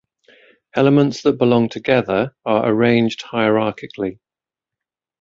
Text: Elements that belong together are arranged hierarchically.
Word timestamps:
Elements 0.73 1.21
that 1.21 1.37
belong 1.37 1.69
together 1.69 2.35
are 2.43 2.67
arranged 2.67 3.21
hierarchically. 3.21 4.17